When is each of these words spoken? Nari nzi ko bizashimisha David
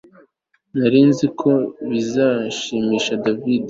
Nari 0.77 1.01
nzi 1.09 1.25
ko 1.39 1.51
bizashimisha 1.89 3.11
David 3.23 3.59